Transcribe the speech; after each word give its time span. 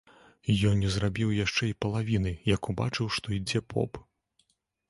Ён 0.69 0.79
не 0.85 0.89
зрабіў 0.95 1.33
яшчэ 1.45 1.63
й 1.69 1.77
палавіны, 1.85 2.33
як 2.55 2.71
убачыў, 2.73 3.11
што 3.19 3.27
ідзе 3.39 3.63
поп. 3.75 4.01